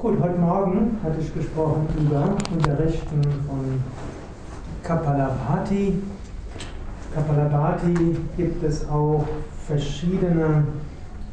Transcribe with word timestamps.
Gut, 0.00 0.16
heute 0.18 0.38
Morgen 0.38 0.98
hatte 1.04 1.20
ich 1.20 1.34
gesprochen 1.34 1.86
über 1.98 2.34
Unterrichten 2.50 3.20
von 3.46 3.82
Kapalabhati. 4.82 6.02
Kapalabhati 7.14 8.16
gibt 8.34 8.64
es 8.64 8.88
auch 8.88 9.26
verschiedene 9.66 10.64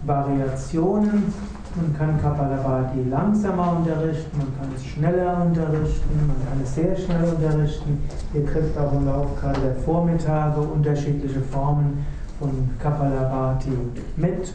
Variationen. 0.06 1.34
Man 1.78 1.98
kann 1.98 2.22
Kapalabhati 2.22 3.10
langsamer 3.10 3.78
unterrichten, 3.78 4.38
man 4.38 4.60
kann 4.60 4.76
es 4.76 4.86
schneller 4.86 5.46
unterrichten, 5.46 6.28
man 6.28 6.50
kann 6.50 6.62
es 6.62 6.76
sehr 6.76 6.94
schnell 6.98 7.24
unterrichten. 7.24 8.04
Ihr 8.34 8.46
kriegt 8.46 8.78
auch 8.78 8.92
im 8.92 9.06
Laufe 9.06 9.30
gerade 9.40 9.62
der 9.62 9.76
Vormittage 9.76 10.60
unterschiedliche 10.60 11.40
Formen 11.40 12.06
von 12.38 12.70
Kapalabhati 12.84 13.72
mit. 14.18 14.52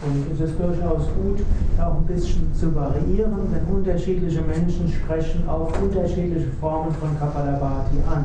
Und 0.00 0.32
es 0.32 0.40
ist 0.40 0.58
durchaus 0.58 1.08
gut, 1.14 1.44
auch 1.80 1.96
ein 1.96 2.06
bisschen 2.06 2.54
zu 2.54 2.74
variieren, 2.74 3.52
denn 3.52 3.64
unterschiedliche 3.74 4.42
Menschen 4.42 4.88
sprechen 4.88 5.48
auch 5.48 5.72
unterschiedliche 5.82 6.48
Formen 6.60 6.94
von 6.94 7.18
Kapalabhati 7.18 7.96
an. 8.08 8.24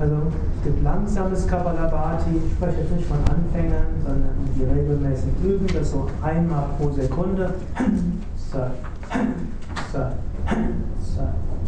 Also 0.00 0.16
es 0.58 0.64
gibt 0.64 0.82
langsames 0.82 1.46
Kapalabhati, 1.46 2.30
ich 2.44 2.52
spreche 2.52 2.80
jetzt 2.80 2.96
nicht 2.96 3.06
von 3.06 3.18
Anfängern, 3.18 3.86
sondern 4.04 4.34
die 4.56 4.64
regelmäßig 4.64 5.30
üben, 5.44 5.68
das 5.72 5.92
so 5.92 6.08
einmal 6.20 6.64
pro 6.78 6.90
Sekunde. 6.90 7.54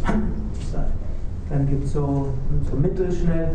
Dann 1.49 1.67
gibt 1.67 1.85
es 1.85 1.93
so, 1.93 2.33
so 2.69 2.75
mittelschnell. 2.75 3.51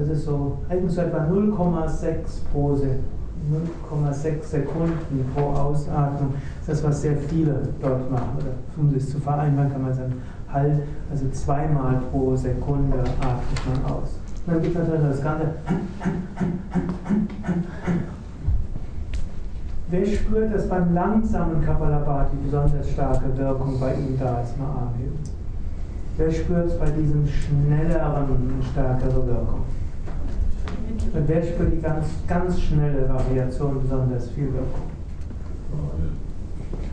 Das 0.00 0.08
ist 0.08 0.24
so 0.24 0.56
eigentlich 0.70 0.92
so 0.92 1.02
etwa 1.02 1.18
0,6 1.18 2.14
pro 2.50 2.70
0,6 2.72 4.44
Sekunden 4.44 5.30
pro 5.34 5.50
Ausatmung. 5.50 6.32
Das 6.66 6.76
ist 6.76 6.84
das, 6.84 6.90
was 6.90 7.02
sehr 7.02 7.18
viele 7.18 7.68
dort 7.82 8.10
machen. 8.10 8.38
Oder 8.38 8.52
um 8.78 8.94
es 8.96 9.10
zu 9.10 9.18
vereinbaren, 9.18 9.70
kann 9.70 9.82
man 9.82 9.92
sagen, 9.92 10.14
halt, 10.50 10.82
also 11.10 11.28
zweimal 11.32 12.00
pro 12.10 12.34
Sekunde 12.34 12.98
atmet 12.98 13.60
man 13.66 13.92
aus. 13.92 14.18
Und 14.46 14.54
dann 14.54 14.62
gibt 14.62 14.74
es 14.74 14.82
natürlich 14.82 15.10
das 15.10 15.22
Ganze. 15.22 15.46
Wer 19.90 20.06
spürt, 20.06 20.54
dass 20.54 20.66
beim 20.66 20.94
langsamen 20.94 21.62
Kapalabhati 21.62 22.36
besonders 22.44 22.88
starke 22.90 23.36
Wirkung 23.36 23.78
bei 23.78 23.92
ihm 23.94 24.18
da 24.18 24.40
ist? 24.40 24.56
Mal. 24.58 24.88
Wer 26.16 26.30
spürt 26.30 26.68
es 26.68 26.78
bei 26.78 26.90
diesem 26.90 27.26
schnelleren 27.26 28.62
stärkere 28.70 29.26
Wirkung? 29.26 29.60
Und 31.12 31.28
wer 31.28 31.42
spürt 31.42 31.72
die 31.72 31.80
ganz, 31.80 32.06
ganz 32.26 32.60
schnelle 32.60 33.08
Variation 33.08 33.82
besonders 33.82 34.30
viel 34.30 34.46
Wirkung? 34.46 34.90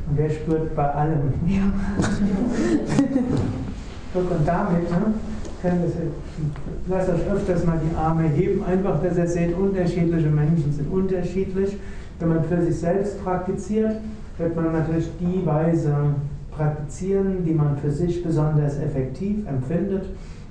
Und 0.09 0.17
wer 0.17 0.29
spürt 0.29 0.75
bei 0.75 0.89
allem? 0.93 1.33
Ja. 1.45 1.63
und 4.13 4.47
damit, 4.47 4.89
ne, 4.89 5.13
lasst 6.87 7.09
euch 7.09 7.29
öfters 7.31 7.65
mal 7.65 7.79
die 7.83 7.95
Arme 7.95 8.23
heben, 8.23 8.63
einfach, 8.63 9.01
dass 9.01 9.17
ihr 9.17 9.27
seht, 9.27 9.57
unterschiedliche 9.57 10.29
Menschen 10.29 10.71
sind 10.71 10.91
unterschiedlich. 10.91 11.77
Wenn 12.19 12.29
man 12.29 12.43
für 12.45 12.61
sich 12.61 12.79
selbst 12.79 13.23
praktiziert, 13.23 13.97
wird 14.37 14.55
man 14.55 14.71
natürlich 14.71 15.09
die 15.19 15.45
Weise 15.45 15.93
praktizieren, 16.51 17.45
die 17.45 17.53
man 17.53 17.77
für 17.77 17.91
sich 17.91 18.23
besonders 18.23 18.79
effektiv 18.79 19.47
empfindet. 19.47 20.05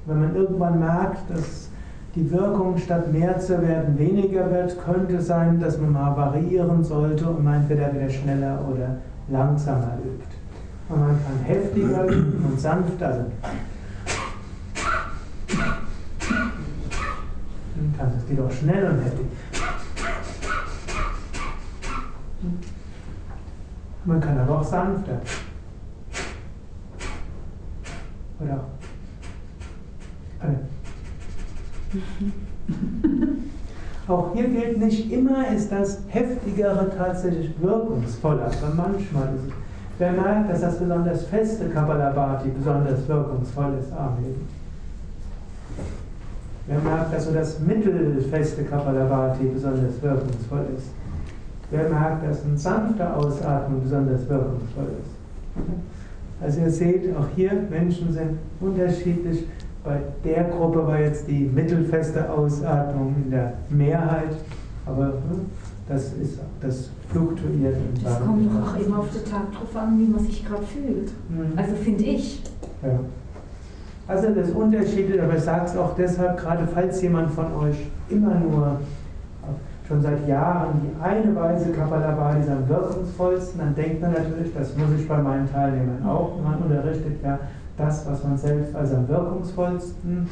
Wenn 0.07 0.21
man 0.21 0.37
irgendwann 0.37 0.79
merkt, 0.79 1.29
dass 1.31 1.71
die 2.17 2.31
Wirkung 2.31 2.79
statt 2.79 3.13
mehr 3.13 3.39
zu 3.39 3.61
werden 3.61 3.99
weniger 3.99 4.51
wird, 4.51 4.83
könnte 4.83 5.21
sein, 5.21 5.61
dass 5.61 5.79
man 5.79 5.93
mal 5.93 6.17
variieren 6.17 6.83
sollte 6.83 7.29
und 7.29 7.45
man 7.45 7.57
entweder 7.57 7.93
wieder 7.95 8.09
schneller 8.09 8.67
oder 8.67 8.97
langsamer 9.29 9.99
übt. 10.03 10.35
Und 10.89 11.01
man 11.01 11.11
kann 11.11 11.45
heftiger 11.45 12.05
üben 12.07 12.43
und 12.43 12.59
sanfter. 12.59 13.07
Also 13.07 13.21
man 17.75 17.99
kann, 17.99 18.13
das 18.15 18.27
geht 18.27 18.41
auch 18.41 18.51
schnell 18.51 18.91
und 18.91 19.05
heftig. 19.05 19.27
Man 24.07 24.21
kann 24.21 24.39
aber 24.39 24.61
auch 24.61 24.65
sanfter. 24.65 25.21
Oder 28.41 28.65
auch 34.09 34.35
hier 34.35 34.49
gilt 34.49 34.79
nicht 34.79 35.13
immer, 35.13 35.49
ist 35.55 35.71
das 35.71 35.99
Heftigere 36.09 36.91
tatsächlich 36.97 37.51
wirkungsvoller, 37.61 38.47
aber 38.47 38.75
manchmal 38.75 39.35
ist 39.37 39.49
es. 39.49 39.53
Wer 39.99 40.13
merkt, 40.13 40.51
dass 40.51 40.61
das 40.61 40.79
besonders 40.79 41.25
feste 41.25 41.71
Kapalabhati 41.71 42.51
besonders 42.51 43.09
wirkungsvoll 43.09 43.79
ist, 43.81 43.91
Amen. 43.93 44.47
Wer 46.67 46.79
merkt, 46.81 47.15
dass 47.15 47.27
so 47.27 47.33
das 47.33 47.61
mittelfeste 47.61 48.65
Kapalabhati 48.65 49.45
besonders 49.45 50.03
wirkungsvoll 50.03 50.67
ist? 50.77 50.89
Wer 51.71 51.89
merkt, 51.89 52.29
dass 52.29 52.45
ein 52.45 52.57
sanfter 52.57 53.17
Ausatmen 53.17 53.83
besonders 53.83 54.29
wirkungsvoll 54.29 54.89
ist? 55.03 55.17
Also 56.41 56.61
ihr 56.61 56.71
seht, 56.71 57.17
auch 57.17 57.29
hier 57.35 57.53
Menschen 57.71 58.13
sind 58.13 58.39
unterschiedlich. 58.61 59.45
Bei 59.87 60.01
der 60.25 60.45
Gruppe 60.45 60.85
war 60.85 60.99
jetzt 60.99 61.29
die 61.29 61.45
mittelfeste 61.45 62.29
Ausatmung 62.29 63.15
in 63.25 63.31
der 63.31 63.53
Mehrheit, 63.71 64.35
aber 64.85 65.05
hm, 65.05 65.47
das, 65.89 66.13
ist, 66.15 66.41
das 66.61 66.91
fluktuiert. 67.09 67.77
Das 68.03 68.19
kommt 68.19 68.53
doch 68.53 68.75
auch 68.75 68.85
immer 68.85 68.99
auf 68.99 69.11
den 69.13 69.25
Tag 69.31 69.53
drauf 69.53 69.77
an, 69.81 69.97
wie 70.01 70.11
man 70.11 70.19
sich 70.19 70.45
gerade 70.45 70.65
fühlt. 70.65 71.13
Mhm. 71.29 71.57
Also 71.57 71.77
finde 71.77 72.03
ich. 72.03 72.43
Ja. 72.83 72.99
Also 74.09 74.35
das 74.35 74.49
ist 74.49 74.57
unterschiedlich, 74.57 75.23
aber 75.23 75.37
ich 75.37 75.43
sage 75.43 75.67
es 75.67 75.77
auch 75.77 75.95
deshalb, 75.95 76.37
gerade 76.37 76.67
falls 76.67 77.01
jemand 77.03 77.31
von 77.31 77.47
euch 77.55 77.77
immer 78.09 78.35
nur 78.35 78.81
schon 79.87 80.03
seit 80.03 80.27
Jahren 80.27 80.81
die 80.83 81.01
eine 81.01 81.33
Weise 81.37 81.71
Kapalabhati 81.71 82.41
ist 82.41 82.51
am 82.51 82.69
wirkungsvollsten, 82.69 83.61
dann 83.61 83.75
denkt 83.77 84.03
man 84.03 84.15
natürlich, 84.15 84.53
das 84.53 84.77
muss 84.77 84.89
ich 84.99 85.07
bei 85.07 85.19
meinen 85.19 85.49
Teilnehmern 85.49 86.05
auch. 86.05 86.43
Man 86.43 86.59
unterrichtet 86.59 87.23
ja 87.23 87.39
das, 87.77 88.07
was 88.09 88.25
man 88.25 88.39
selbst 88.39 88.75
als 88.75 88.93
am 88.93 89.09
wirkungsvollsten 89.09 90.29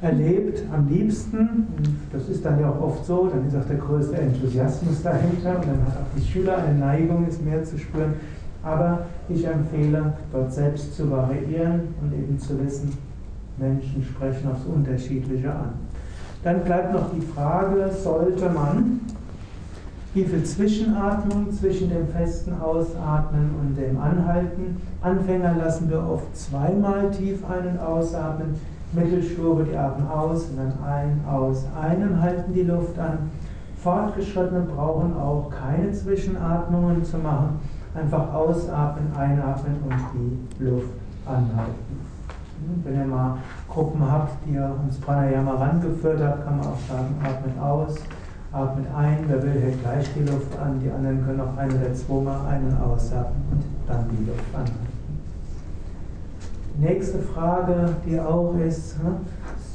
erlebt, 0.00 0.62
am 0.72 0.88
liebsten. 0.88 1.66
Das 2.12 2.28
ist 2.28 2.44
dann 2.44 2.60
ja 2.60 2.70
auch 2.70 2.80
oft 2.80 3.04
so, 3.04 3.28
dann 3.28 3.46
ist 3.46 3.56
auch 3.56 3.66
der 3.66 3.76
größte 3.76 4.16
Enthusiasmus 4.16 5.02
dahinter 5.02 5.56
und 5.56 5.66
dann 5.66 5.80
hat 5.86 5.96
auch 5.96 6.16
die 6.16 6.24
Schüler 6.24 6.58
eine 6.58 6.78
Neigung, 6.78 7.26
es 7.28 7.40
mehr 7.40 7.62
zu 7.64 7.78
spüren. 7.78 8.14
Aber 8.62 9.06
ich 9.28 9.46
empfehle, 9.46 10.14
dort 10.32 10.52
selbst 10.52 10.96
zu 10.96 11.08
variieren 11.10 11.94
und 12.02 12.12
eben 12.12 12.38
zu 12.38 12.58
wissen, 12.64 12.92
Menschen 13.56 14.04
sprechen 14.04 14.50
aufs 14.50 14.64
Unterschiedliche 14.64 15.50
an. 15.50 15.74
Dann 16.42 16.62
bleibt 16.64 16.92
noch 16.92 17.12
die 17.14 17.20
Frage, 17.20 17.90
sollte 17.92 18.48
man 18.50 19.00
wie 20.14 20.24
viel 20.24 20.42
Zwischenatmung 20.42 21.52
zwischen 21.52 21.90
dem 21.90 22.08
festen 22.08 22.58
Ausatmen 22.60 23.54
und 23.60 23.76
dem 23.76 23.98
Anhalten. 24.00 24.80
Anfänger 25.02 25.54
lassen 25.56 25.90
wir 25.90 25.98
oft 25.98 26.34
zweimal 26.36 27.10
tief 27.10 27.44
ein- 27.44 27.68
und 27.72 27.78
ausatmen. 27.78 28.54
Mittelstufe, 28.92 29.64
die 29.64 29.76
atmen 29.76 30.08
aus 30.08 30.46
und 30.46 30.56
dann 30.56 30.72
ein, 30.82 31.20
aus, 31.30 31.66
einen 31.78 32.22
halten 32.22 32.54
die 32.54 32.62
Luft 32.62 32.98
an. 32.98 33.30
Fortgeschrittene 33.82 34.62
brauchen 34.62 35.14
auch 35.16 35.50
keine 35.50 35.92
Zwischenatmungen 35.92 37.04
zu 37.04 37.18
machen. 37.18 37.60
Einfach 37.94 38.32
ausatmen, 38.32 39.08
einatmen 39.16 39.76
und 39.84 40.48
die 40.58 40.64
Luft 40.64 40.88
anhalten. 41.26 42.00
Wenn 42.82 42.98
ihr 42.98 43.06
mal 43.06 43.36
Gruppen 43.68 44.10
habt, 44.10 44.32
die 44.46 44.54
ihr 44.54 44.74
uns 44.82 44.98
Pranayama 44.98 45.54
rangeführt 45.54 46.20
habt, 46.22 46.44
kann 46.44 46.56
man 46.56 46.66
auch 46.66 46.80
sagen, 46.88 47.14
atmet 47.22 47.60
aus, 47.62 47.94
atmet 48.52 48.86
ein, 48.96 49.24
wer 49.28 49.42
will, 49.42 49.60
hält 49.60 49.80
gleich 49.82 50.06
die 50.14 50.20
Luft 50.20 50.58
an, 50.58 50.80
die 50.80 50.90
anderen 50.90 51.24
können 51.24 51.40
auch 51.40 51.56
ein 51.56 51.70
oder 51.70 51.92
zweimal 51.92 52.46
ein- 52.48 52.66
und 52.66 52.80
ausatmen 52.80 53.42
und 53.50 53.64
dann 53.86 54.04
die 54.10 54.24
Luft 54.24 54.54
anhalten. 54.54 54.88
Nächste 56.78 57.18
Frage, 57.18 57.96
die 58.06 58.18
auch 58.18 58.54
ist, 58.66 59.02
ne, 59.02 59.16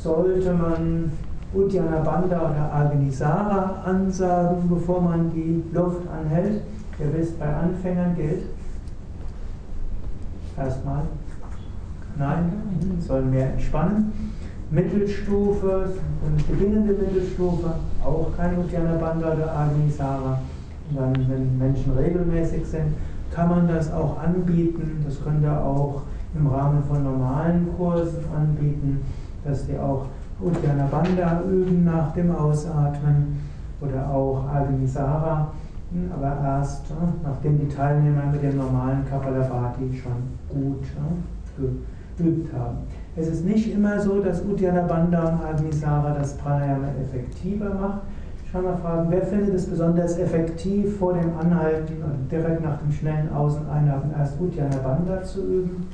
sollte 0.01 0.53
man 0.53 1.11
Uddiyana 1.53 1.99
Bandha 1.99 2.37
oder 2.37 2.73
Agnisara 2.73 3.83
ansagen, 3.85 4.69
bevor 4.69 5.01
man 5.01 5.31
die 5.31 5.63
Luft 5.73 6.01
anhält? 6.09 6.61
Ihr 6.99 7.13
wisst, 7.13 7.39
bei 7.39 7.53
Anfängern 7.53 8.15
gilt 8.15 8.43
erstmal, 10.57 11.03
nein, 12.17 12.51
sollen 12.99 13.29
mehr 13.29 13.51
entspannen. 13.51 14.32
Mittelstufe, 14.71 15.93
eine 16.25 16.43
beginnende 16.43 16.93
Mittelstufe, 16.93 17.73
auch 18.03 18.27
kein 18.35 18.57
Uddiyana 18.57 18.95
Bandha 18.95 19.33
oder 19.33 19.55
Agnisara. 19.55 20.39
Und 20.89 20.99
dann, 20.99 21.13
wenn 21.29 21.57
Menschen 21.57 21.93
regelmäßig 21.93 22.65
sind, 22.65 22.95
kann 23.31 23.49
man 23.49 23.67
das 23.67 23.91
auch 23.91 24.19
anbieten. 24.19 25.03
Das 25.05 25.23
könnt 25.23 25.43
ihr 25.43 25.63
auch 25.63 26.01
im 26.35 26.47
Rahmen 26.47 26.83
von 26.83 27.03
normalen 27.03 27.67
Kursen 27.77 28.23
anbieten, 28.35 29.01
dass 29.45 29.65
die 29.67 29.77
auch 29.77 30.05
Uddiyana 30.41 30.87
Bandha 30.89 31.41
üben 31.43 31.83
nach 31.85 32.13
dem 32.13 32.35
Ausatmen 32.35 33.39
oder 33.81 34.09
auch 34.09 34.45
Agnisara, 34.53 35.51
hm, 35.91 36.11
aber 36.15 36.37
erst 36.43 36.85
nachdem 37.23 37.59
die 37.59 37.67
Teilnehmer 37.67 38.23
mit 38.31 38.41
dem 38.41 38.57
normalen 38.57 39.05
Kapalabhati 39.09 39.93
schon 39.93 40.33
gut 40.49 40.83
geübt 42.17 42.53
haben. 42.53 42.77
Es 43.15 43.27
ist 43.27 43.45
nicht 43.45 43.71
immer 43.71 43.99
so, 43.99 44.19
dass 44.21 44.41
Uddiyana 44.41 44.81
Bandha 44.81 45.29
und 45.29 45.45
Agnisara 45.45 46.15
das 46.17 46.35
Pranayama 46.35 46.87
effektiver 46.99 47.69
macht. 47.69 48.01
Ich 48.43 48.51
kann 48.51 48.63
mal 48.63 48.77
fragen, 48.77 49.07
wer 49.09 49.21
findet 49.21 49.53
es 49.53 49.67
besonders 49.67 50.17
effektiv, 50.17 50.97
vor 50.97 51.13
dem 51.13 51.37
Anhalten 51.37 52.01
und 52.03 52.31
direkt 52.31 52.63
nach 52.63 52.79
dem 52.79 52.91
schnellen 52.91 53.31
Außen 53.31 53.69
Einatmen 53.69 54.13
erst 54.17 54.39
Uddiyana 54.39 54.77
Bandha 54.77 55.21
zu 55.21 55.41
üben? 55.41 55.87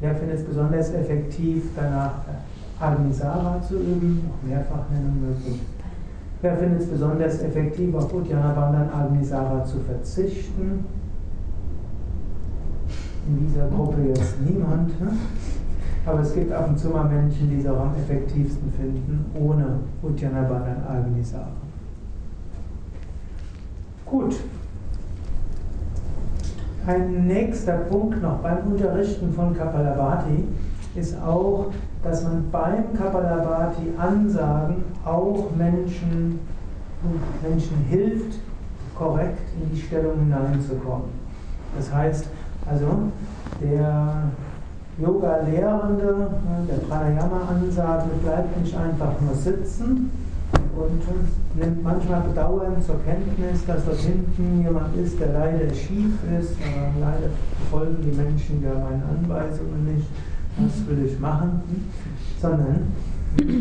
Wer 0.00 0.14
findet 0.14 0.38
es 0.38 0.44
besonders 0.44 0.92
effektiv, 0.92 1.70
danach 1.74 2.12
Agnisara 2.78 3.60
zu 3.62 3.74
üben? 3.74 4.28
Noch 4.28 4.48
Mehrfachnennung 4.48 5.20
möglich. 5.20 5.60
Wer 6.40 6.56
findet 6.56 6.82
es 6.82 6.86
besonders 6.88 7.42
effektiv, 7.42 7.94
auf 7.96 8.12
Uddiyana 8.14 8.52
Bandha 8.52 8.82
und 8.82 8.94
Agnisara 8.94 9.64
zu 9.64 9.80
verzichten? 9.80 10.84
In 13.26 13.46
dieser 13.46 13.68
Gruppe 13.68 14.02
jetzt 14.08 14.40
niemand. 14.40 15.00
Ne? 15.00 15.12
Aber 16.06 16.20
es 16.20 16.34
gibt 16.34 16.52
ab 16.52 16.68
und 16.68 16.78
zu 16.78 16.88
mal 16.88 17.04
Menschen, 17.04 17.48
die 17.50 17.60
es 17.60 17.66
auch 17.66 17.80
am 17.80 17.94
effektivsten 17.96 18.70
finden, 18.72 19.24
ohne 19.34 19.80
Uddiyana 20.02 20.42
Bandhan 20.42 20.84
Agnisara. 20.86 21.48
Gut. 24.04 24.36
Ein 26.86 27.26
nächster 27.26 27.78
Punkt 27.78 28.20
noch 28.20 28.40
beim 28.40 28.58
Unterrichten 28.66 29.32
von 29.32 29.56
Kapalabhati 29.56 30.44
ist 30.94 31.16
auch, 31.22 31.72
dass 32.02 32.22
man 32.22 32.50
beim 32.52 32.92
Kapalabhati 32.94 33.92
Ansagen 33.96 34.84
auch 35.04 35.46
Menschen, 35.56 36.40
Menschen 37.42 37.76
hilft, 37.88 38.38
korrekt 38.94 39.40
in 39.60 39.74
die 39.74 39.80
Stellung 39.80 40.18
hineinzukommen. 40.18 41.08
Das 41.76 41.92
heißt, 41.92 42.28
also 42.70 43.10
der 43.60 44.22
Yoga-Lehrende, 44.98 46.04
ne, 46.04 46.66
der 46.68 46.86
Pranayama-Ansage 46.86 48.10
bleibt 48.22 48.60
nicht 48.60 48.76
einfach 48.76 49.20
nur 49.20 49.34
sitzen 49.34 50.10
und 50.76 51.60
nimmt 51.60 51.82
manchmal 51.82 52.20
bedauernd 52.22 52.82
zur 52.84 52.96
Kenntnis, 53.04 53.64
dass 53.66 53.84
dort 53.84 53.98
hinten 53.98 54.62
jemand 54.62 54.96
ist, 54.96 55.18
der 55.18 55.32
leider 55.32 55.74
schief 55.74 56.14
ist, 56.40 56.56
leider 57.00 57.30
folgen 57.70 57.98
die 58.02 58.16
Menschen 58.16 58.62
ja 58.62 58.70
meinen 58.70 59.02
Anweisungen 59.02 59.94
nicht, 59.94 60.06
was 60.56 60.86
will 60.86 61.06
ich 61.06 61.18
machen, 61.18 61.62
sondern 62.40 62.92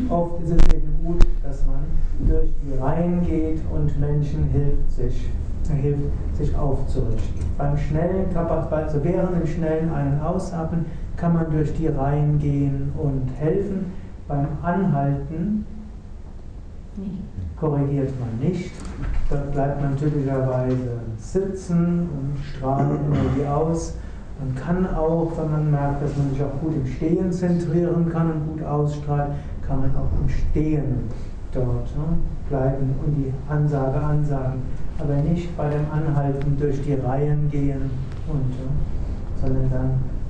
oft 0.10 0.44
ist 0.44 0.52
es 0.52 0.74
eben 0.76 0.94
gut, 1.04 1.26
dass 1.44 1.66
man 1.66 1.84
durch 2.28 2.52
die 2.64 2.78
Reihen 2.78 3.26
geht 3.26 3.62
und 3.74 4.00
Menschen 4.00 4.44
hilft 4.52 4.92
sich 4.92 5.30
hilft, 5.72 6.12
sich 6.34 6.56
aufzurichten. 6.56 7.46
Beim 7.58 7.78
schnellen 7.78 8.26
also 8.36 9.04
während 9.04 9.36
dem 9.36 9.48
schnellen 9.48 9.94
Ein- 9.94 10.14
und 10.14 10.22
Ausatmen 10.22 10.86
kann 11.16 11.34
man 11.34 11.52
durch 11.52 11.74
die 11.74 11.88
Reihen 11.88 12.40
gehen 12.40 12.92
und 12.98 13.30
helfen. 13.40 13.94
Beim 14.28 14.48
Anhalten 14.62 15.66
korrigiert 17.60 18.12
man 18.20 18.50
nicht. 18.50 18.72
Dort 19.30 19.52
bleibt 19.52 19.82
man 19.82 19.98
typischerweise 19.98 21.00
sitzen 21.18 22.10
und 22.10 22.38
strahlt 22.44 22.90
Energie 22.92 23.48
aus. 23.48 23.96
Man 24.40 24.56
kann 24.56 24.96
auch, 24.96 25.32
wenn 25.38 25.52
man 25.52 25.72
merkt, 25.72 26.04
dass 26.04 26.18
man 26.18 26.30
sich 26.32 26.42
auch 26.42 26.60
gut 26.60 26.74
im 26.76 26.86
Stehen 26.86 27.32
zentrieren 27.32 28.10
kann 28.10 28.32
und 28.32 28.48
gut 28.48 28.64
ausstrahlt, 28.64 29.32
kann 29.66 29.82
man 29.82 29.92
auch 29.96 30.10
im 30.22 30.28
Stehen 30.28 31.10
dort 31.54 31.96
ne, 31.96 32.18
bleiben 32.50 32.96
und 33.06 33.16
die 33.16 33.34
Ansage 33.50 34.00
ansagen 34.00 34.62
aber 35.00 35.16
nicht 35.16 35.56
bei 35.58 35.70
dem 35.70 35.86
Anhalten 35.92 36.58
durch 36.60 36.82
die 36.84 36.94
Reihen 36.94 37.50
gehen, 37.50 37.90
und, 38.28 38.54
sondern 39.42 39.70
dann 39.70 39.90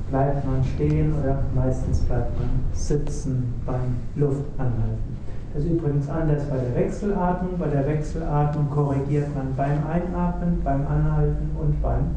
bleibt 0.09 0.45
man 0.45 0.63
stehen 0.63 1.13
oder 1.21 1.39
meistens 1.53 1.99
bleibt 2.01 2.37
man 2.39 2.49
sitzen 2.73 3.53
beim 3.65 3.97
Luftanhalten. 4.15 5.23
Das 5.53 5.63
ist 5.63 5.71
übrigens 5.71 6.09
anders 6.09 6.43
bei 6.45 6.57
der 6.57 6.75
Wechselatmung. 6.75 7.59
Bei 7.59 7.67
der 7.67 7.85
Wechselatmung 7.85 8.69
korrigiert 8.71 9.35
man 9.35 9.53
beim 9.55 9.85
Einatmen, 9.87 10.61
beim 10.63 10.87
Anhalten 10.87 11.51
und 11.61 11.79
beim 11.81 12.15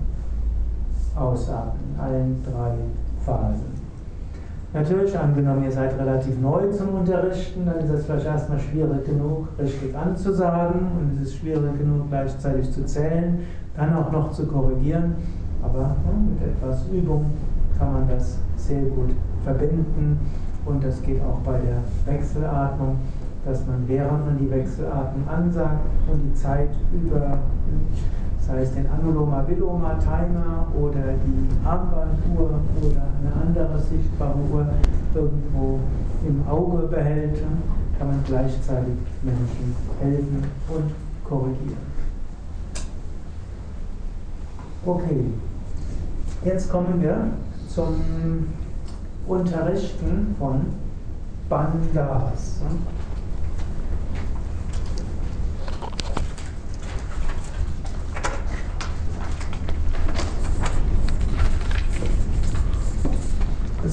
Ausatmen, 1.15 1.95
allen 1.99 2.43
drei 2.43 2.73
Phasen. 3.25 3.76
Natürlich, 4.77 5.19
angenommen, 5.19 5.65
ihr 5.65 5.73
seid 5.73 5.99
relativ 5.99 6.39
neu 6.39 6.71
zum 6.71 6.91
Unterrichten, 6.97 7.65
dann 7.65 7.79
ist 7.79 7.89
es 7.89 8.05
vielleicht 8.05 8.27
erstmal 8.27 8.61
schwierig 8.61 9.07
genug, 9.07 9.49
richtig 9.59 9.97
anzusagen 9.97 10.81
und 11.01 11.15
es 11.15 11.29
ist 11.29 11.37
schwierig 11.37 11.79
genug, 11.79 12.11
gleichzeitig 12.11 12.71
zu 12.71 12.85
zählen, 12.85 13.39
dann 13.75 13.95
auch 13.95 14.13
noch 14.13 14.33
zu 14.33 14.47
korrigieren. 14.47 15.15
Aber 15.63 15.81
ja, 15.81 15.97
mit 16.29 16.47
etwas 16.47 16.87
Übung 16.93 17.25
kann 17.79 17.95
man 17.95 18.07
das 18.07 18.39
sehr 18.57 18.83
gut 18.83 19.15
verbinden 19.45 20.21
und 20.67 20.85
das 20.85 21.01
geht 21.01 21.23
auch 21.23 21.39
bei 21.39 21.59
der 21.59 22.13
Wechselatmung, 22.13 22.97
dass 23.47 23.67
man 23.67 23.83
während 23.87 24.27
man 24.27 24.37
die 24.37 24.51
Wechselatmung 24.51 25.27
ansagt 25.27 25.87
und 26.13 26.21
die 26.21 26.35
Zeit 26.35 26.69
über 26.93 27.39
sei 28.47 28.63
es 28.63 28.73
den 28.75 28.87
Anuloma 28.89 29.45
Viloma 29.47 29.95
Timer 29.95 30.67
oder 30.79 31.15
die 31.25 31.67
Armbanduhr 31.67 32.61
oder 32.81 33.03
eine 33.21 33.43
andere 33.43 33.79
sichtbare 33.81 34.39
Uhr 34.53 34.67
irgendwo 35.15 35.81
im 36.27 36.47
Auge 36.49 36.87
behält, 36.87 37.43
kann 37.99 38.09
man 38.09 38.23
gleichzeitig 38.25 38.95
Menschen 39.23 39.75
helfen 40.01 40.45
und 40.69 40.93
korrigieren. 41.25 41.97
Okay, 44.85 45.25
jetzt 46.45 46.71
kommen 46.71 47.03
wir 47.03 47.17
zum 47.69 48.47
Unterrichten 49.27 50.37
von 50.39 50.67
Bandas. 51.49 52.61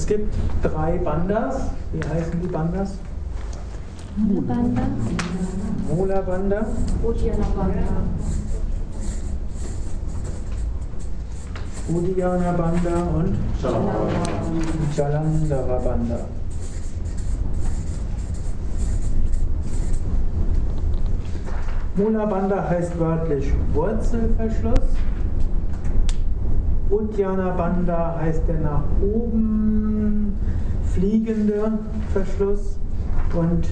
Es 0.04 0.10
gibt 0.10 0.36
drei 0.62 0.98
Bandas. 0.98 1.62
Wie 1.94 2.06
heißen 2.06 2.42
die 2.42 2.48
Bandas? 2.48 2.96
Mula 4.18 4.42
Banda. 4.54 4.82
Mula 5.96 6.20
Banda. 6.20 6.66
Uddiyana 7.02 7.46
Banda. 7.56 7.84
Uddiyana 11.88 12.51
Banda 12.51 12.96
und 13.16 13.38
Jalandhara 14.94 15.80
Banda. 15.80 16.20
Mula 21.96 22.25
Banda 22.25 22.70
heißt 22.70 23.00
wörtlich 23.00 23.54
Wurzelverschluss. 23.72 24.82
Uddiyana 26.94 27.50
Banda 27.58 28.16
heißt 28.22 28.44
der 28.48 28.60
nach 28.60 28.84
oben 29.02 30.38
fliegende 30.94 31.80
Verschluss 32.14 32.78
und 33.36 33.68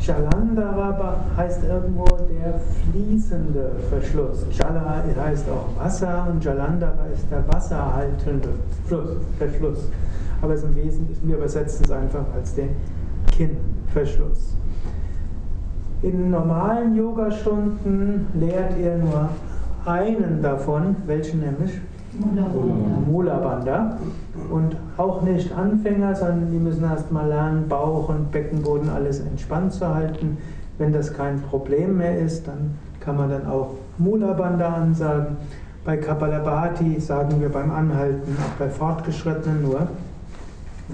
Jalandhara 0.00 1.16
heißt 1.36 1.64
irgendwo 1.64 2.04
der 2.04 2.60
fließende 2.92 3.72
Verschluss. 3.88 4.44
Jala 4.52 5.02
heißt 5.24 5.46
auch 5.48 5.82
Wasser 5.82 6.28
und 6.30 6.44
Jalandhara 6.44 7.06
ist 7.12 7.26
der 7.30 7.42
wasserhaltende 7.48 8.50
Verschluss. 9.38 9.88
Aber 10.42 10.54
im 10.54 10.76
Wesentlichen, 10.76 11.26
wir 11.28 11.36
übersetzen 11.36 11.84
es 11.84 11.90
einfach 11.90 12.24
als 12.34 12.54
den 12.54 12.70
Kinnverschluss. 13.32 14.54
In 16.02 16.30
normalen 16.30 16.94
Yogastunden 16.94 18.26
lehrt 18.34 18.78
ihr 18.78 18.98
nur 18.98 19.30
einen 19.84 20.42
davon, 20.42 20.96
welchen 21.06 21.40
nämlich? 21.40 21.72
Mula 23.06 23.36
Bandha. 23.38 23.98
Und 24.50 24.76
auch 24.96 25.22
nicht 25.22 25.52
Anfänger, 25.52 26.14
sondern 26.14 26.50
die 26.50 26.58
müssen 26.58 26.84
erst 26.84 27.10
mal 27.12 27.28
lernen, 27.28 27.68
Bauch 27.68 28.08
und 28.08 28.30
Beckenboden 28.30 28.88
alles 28.88 29.20
entspannt 29.20 29.72
zu 29.72 29.94
halten. 29.94 30.38
Wenn 30.78 30.92
das 30.92 31.12
kein 31.12 31.40
Problem 31.42 31.98
mehr 31.98 32.18
ist, 32.18 32.46
dann 32.46 32.78
kann 33.00 33.16
man 33.16 33.30
dann 33.30 33.46
auch 33.46 33.74
Mula 33.98 34.32
Bandha 34.32 34.74
ansagen. 34.74 35.36
Bei 35.84 35.96
Kapalabhati 35.96 37.00
sagen 37.00 37.40
wir 37.40 37.48
beim 37.48 37.70
Anhalten, 37.70 38.36
auch 38.38 38.58
bei 38.58 38.68
Fortgeschrittenen 38.68 39.62
nur 39.62 39.88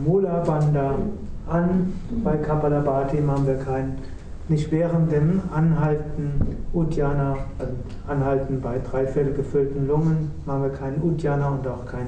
Mula 0.04 0.42
Bandha 0.46 0.94
an. 1.48 1.92
Bei 2.22 2.36
Kapalabhati 2.36 3.20
machen 3.20 3.46
wir 3.46 3.56
kein 3.56 3.96
nicht 4.48 4.70
während 4.70 5.10
dem 5.10 5.40
Anhalten 5.54 6.56
Uddiyana, 6.72 7.36
also 7.58 7.72
Anhalten 8.06 8.60
bei 8.60 8.78
dreiviertel 8.78 9.32
gefüllten 9.32 9.86
Lungen, 9.86 10.30
machen 10.44 10.62
wir 10.64 10.70
keinen 10.70 11.02
Uddiyana 11.02 11.48
und 11.48 11.66
auch 11.66 11.86
kein 11.86 12.06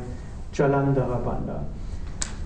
Jalandhara 0.53 1.17
Bandha. 1.25 1.61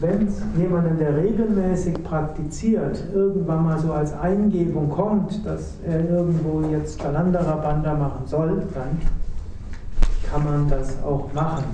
wenn 0.00 0.28
jemand, 0.56 0.98
der 0.98 1.16
regelmäßig 1.16 2.02
praktiziert, 2.02 3.04
irgendwann 3.14 3.64
mal 3.64 3.78
so 3.78 3.92
als 3.92 4.18
Eingebung 4.18 4.88
kommt, 4.88 5.44
dass 5.44 5.74
er 5.86 6.08
irgendwo 6.08 6.62
jetzt 6.70 7.02
Galandhara 7.02 7.56
Bandha 7.56 7.94
machen 7.94 8.26
soll, 8.26 8.62
dann 8.72 8.98
kann 10.30 10.44
man 10.44 10.68
das 10.68 11.02
auch 11.02 11.30
machen. 11.34 11.64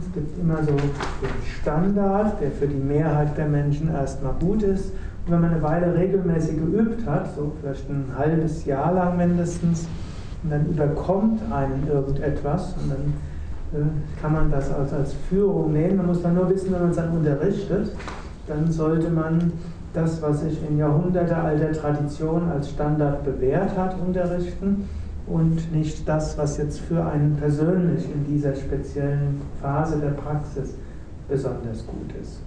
Es 0.00 0.12
gibt 0.14 0.38
immer 0.38 0.62
so 0.62 0.70
den 0.70 1.42
Standard, 1.60 2.40
der 2.40 2.52
für 2.52 2.68
die 2.68 2.76
Mehrheit 2.76 3.36
der 3.36 3.48
Menschen 3.48 3.92
erstmal 3.92 4.34
gut 4.40 4.62
ist. 4.62 4.92
Wenn 5.26 5.40
man 5.40 5.52
eine 5.52 5.62
Weile 5.62 5.94
regelmäßig 5.94 6.56
geübt 6.56 7.06
hat, 7.06 7.34
so 7.34 7.52
vielleicht 7.60 7.88
ein 7.88 8.06
halbes 8.16 8.64
Jahr 8.64 8.92
lang 8.92 9.16
mindestens, 9.16 9.86
und 10.42 10.50
dann 10.50 10.66
überkommt 10.66 11.40
einen 11.52 11.86
irgendetwas 11.86 12.74
und 12.74 12.90
dann 12.90 13.80
äh, 13.80 14.20
kann 14.20 14.32
man 14.32 14.50
das 14.50 14.72
als, 14.72 14.92
als 14.92 15.14
Führung 15.28 15.72
nehmen. 15.72 15.98
Man 15.98 16.06
muss 16.06 16.22
dann 16.22 16.34
nur 16.34 16.50
wissen, 16.50 16.72
wenn 16.72 16.80
man 16.80 16.90
es 16.90 16.96
dann 16.96 17.16
unterrichtet, 17.16 17.92
dann 18.48 18.70
sollte 18.70 19.08
man 19.10 19.52
das, 19.94 20.20
was 20.22 20.40
sich 20.40 20.58
in 20.68 20.78
jahrhundertealter 20.78 21.72
Tradition 21.72 22.48
als 22.50 22.70
Standard 22.70 23.24
bewährt 23.24 23.76
hat, 23.76 23.96
unterrichten 24.00 24.88
und 25.26 25.72
nicht 25.72 26.08
das, 26.08 26.36
was 26.36 26.58
jetzt 26.58 26.80
für 26.80 27.04
einen 27.04 27.36
persönlich 27.36 28.04
in 28.12 28.26
dieser 28.26 28.54
speziellen 28.54 29.40
Phase 29.60 29.98
der 29.98 30.10
Praxis 30.10 30.74
besonders 31.28 31.86
gut 31.86 32.12
ist. 32.20 32.40